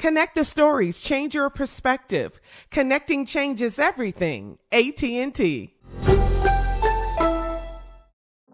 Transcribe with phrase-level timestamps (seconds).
[0.00, 2.40] Connect the stories, change your perspective.
[2.70, 4.56] Connecting changes everything.
[4.72, 5.74] AT&T.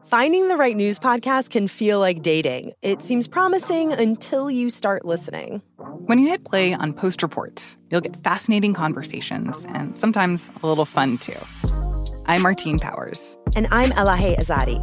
[0.07, 2.73] Finding the right news podcast can feel like dating.
[2.83, 5.63] It seems promising until you start listening.
[6.07, 10.85] When you hit play on Post Reports, you'll get fascinating conversations and sometimes a little
[10.85, 11.39] fun too.
[12.27, 13.39] I'm Martine Powers.
[13.55, 14.83] And I'm Elahe Azadi.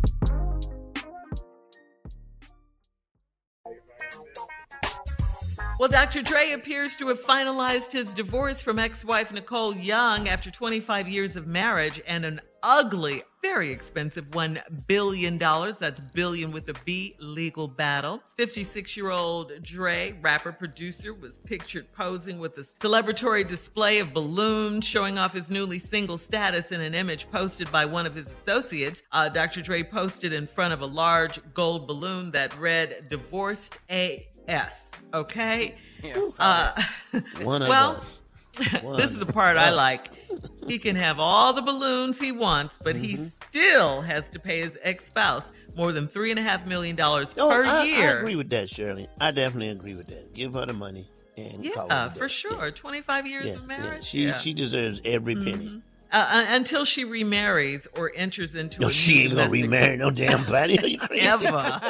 [5.81, 6.21] Well, Dr.
[6.21, 11.35] Dre appears to have finalized his divorce from ex wife Nicole Young after 25 years
[11.35, 17.67] of marriage and an ugly, very expensive $1 billion, that's billion with a B, legal
[17.67, 18.21] battle.
[18.37, 24.85] 56 year old Dre, rapper producer, was pictured posing with a celebratory display of balloons
[24.85, 29.01] showing off his newly single status in an image posted by one of his associates.
[29.11, 29.63] Uh, Dr.
[29.63, 34.80] Dre posted in front of a large gold balloon that read Divorced AF.
[35.13, 35.75] Okay?
[36.03, 36.39] Yes.
[36.39, 36.73] Uh,
[37.43, 38.21] One of well, us.
[38.97, 40.07] this is the part I like.
[40.67, 43.25] He can have all the balloons he wants, but he Mm-hmm.
[43.49, 47.33] still has to pay his ex spouse more than three and a half million dollars
[47.37, 48.17] Oh, per I, year.
[48.17, 49.07] I agree with that, Shirley.
[49.19, 50.33] I definitely agree with that.
[50.33, 52.19] Give her the money and call it yeah, a day.
[52.19, 52.71] for sure.
[52.71, 53.67] 25 years Yeah, of yeah.
[53.67, 54.03] marriage.
[54.03, 54.37] She Yeah.
[54.37, 55.81] she deserves every penny.
[56.13, 60.11] Uh, uh, until she remarries or enters into No, a she ain't gonna remarry no
[60.11, 60.77] damn body.
[60.77, 61.21] Are you crazy?
[61.25, 61.81] ever.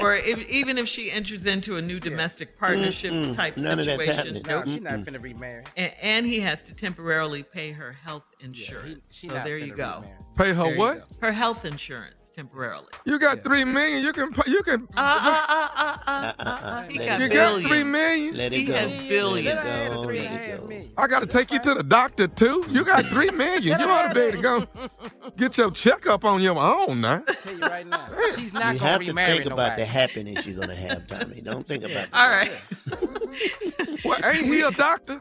[0.04, 3.34] or if, even if she enters into a new domestic partnership Mm-mm.
[3.34, 4.42] type None of that's situation, happening.
[4.46, 5.64] No, she's not going to finna remarry.
[5.76, 9.00] and, and he has to temporarily pay her health insurance.
[9.12, 9.96] she so not there you go.
[10.02, 10.16] remarry.
[10.36, 11.08] Pay her There what?
[11.20, 12.86] Her health insurance temporarily.
[13.04, 14.02] You got three million.
[14.02, 14.30] You can.
[14.46, 14.88] You can.
[14.96, 17.66] Uh, uh, uh, uh, uh, Uh, uh, uh, uh, he got you it got billions.
[17.68, 18.36] three million.
[18.36, 18.72] Let it He go.
[18.74, 19.46] has billions.
[19.46, 21.02] Let her have the Let it a half go.
[21.02, 22.64] I got to take you to the doctor too.
[22.70, 23.78] You got three million.
[23.78, 24.66] You ought to be able to go
[25.36, 27.22] get your checkup on your own now.
[27.28, 29.84] I tell you right now, she's not You gonna have to remarry think about the
[29.84, 31.40] happiness you're gonna have, Tommy.
[31.42, 32.10] Don't think about.
[32.10, 32.52] the- All right.
[34.04, 35.20] Well, ain't he a doctor?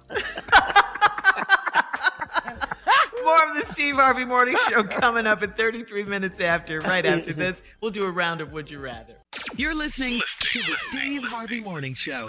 [3.29, 6.81] More of the Steve Harvey Morning Show coming up at 33 minutes after.
[6.81, 9.13] Right after this, we'll do a round of Would You Rather.
[9.55, 12.25] You're listening to the Steve Harvey Morning Show.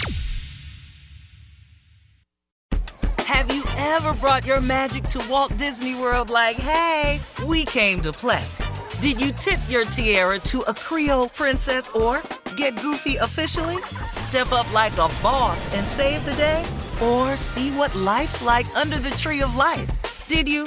[3.20, 8.12] Have you ever brought your magic to Walt Disney World like, hey, we came to
[8.12, 8.44] play?
[9.00, 12.20] Did you tip your tiara to a Creole princess or
[12.56, 13.82] get goofy officially?
[14.11, 16.62] Step up like a boss and save the day?
[17.03, 19.88] Or see what life's like under the tree of life?
[20.29, 20.67] Did you?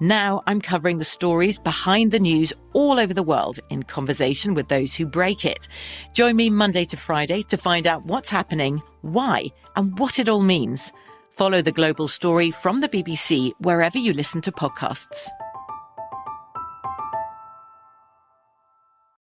[0.00, 4.68] Now I'm covering the stories behind the news all over the world in conversation with
[4.68, 5.68] those who break it.
[6.14, 9.44] Join me Monday to Friday to find out what's happening, why,
[9.76, 10.92] and what it all means.
[11.30, 15.28] Follow the global story from the BBC wherever you listen to podcasts.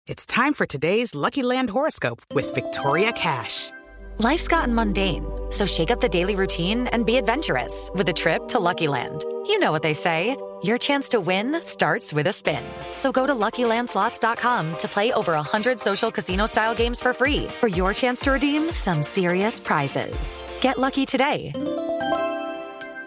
[0.06, 3.70] It's time for today's Lucky Land horoscope with Victoria Cash.
[4.18, 8.46] Life's gotten mundane, so shake up the daily routine and be adventurous with a trip
[8.48, 9.24] to Lucky Land.
[9.46, 12.64] You know what they say your chance to win starts with a spin.
[12.96, 17.68] So go to luckylandslots.com to play over 100 social casino style games for free for
[17.68, 20.42] your chance to redeem some serious prizes.
[20.60, 21.52] Get lucky today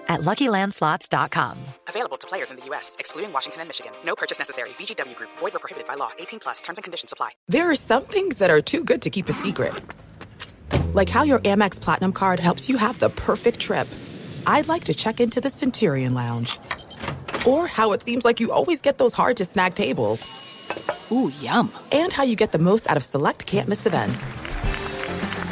[0.09, 1.57] at luckylandslots.com.
[1.87, 3.91] Available to players in the U.S., excluding Washington and Michigan.
[4.05, 4.69] No purchase necessary.
[4.71, 6.11] VGW Group, void were prohibited by law.
[6.19, 7.31] 18 plus terms and conditions apply.
[7.47, 9.73] There are some things that are too good to keep a secret.
[10.93, 13.87] Like how your Amex Platinum card helps you have the perfect trip.
[14.45, 16.59] I'd like to check into the Centurion Lounge.
[17.47, 21.09] Or how it seems like you always get those hard to snag tables.
[21.11, 21.71] Ooh, yum.
[21.91, 24.29] And how you get the most out of select can't miss events.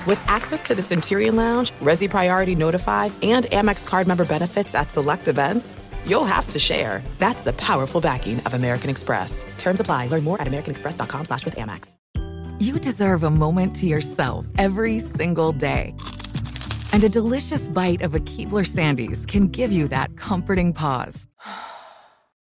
[0.07, 4.89] With access to the Centurion Lounge, Resy Priority Notified, and Amex card member benefits at
[4.89, 5.73] select events,
[6.07, 7.03] you'll have to share.
[7.19, 9.45] That's the powerful backing of American Express.
[9.57, 10.07] Terms apply.
[10.07, 11.93] Learn more at americanexpress.com slash with Amex.
[12.59, 15.95] You deserve a moment to yourself every single day.
[16.93, 21.27] And a delicious bite of a Keebler Sandies can give you that comforting pause.